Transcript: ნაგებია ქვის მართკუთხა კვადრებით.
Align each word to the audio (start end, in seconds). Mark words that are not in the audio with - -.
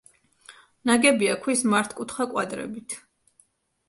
ნაგებია 0.89 1.35
ქვის 1.43 1.61
მართკუთხა 1.73 2.25
კვადრებით. 2.31 2.97